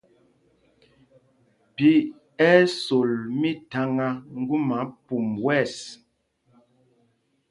Phī 1.75 1.91
ɛ́ 2.47 2.53
ɛ́ 2.61 2.69
sol 2.83 3.11
mítháŋá 3.39 4.07
ŋgúma 4.39 4.77
pum 5.05 5.25
wɛ̂ɛs. 5.43 5.73